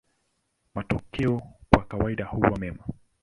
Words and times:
Matokeo 0.75 1.41
kwa 1.73 1.83
kawaida 1.83 2.25
huwa 2.25 2.57
mema. 2.59 2.83